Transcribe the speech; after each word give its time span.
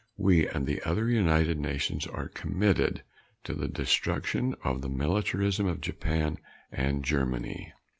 We 0.17 0.47
and 0.47 0.65
the 0.65 0.81
other 0.81 1.07
United 1.11 1.59
Nations 1.59 2.07
are 2.07 2.27
committed 2.27 3.03
to 3.43 3.53
the 3.53 3.67
destruction 3.67 4.55
of 4.63 4.81
the 4.81 4.89
militarism 4.89 5.67
of 5.67 5.79
Japan 5.79 6.39
and 6.71 7.03
Germany. 7.05 7.71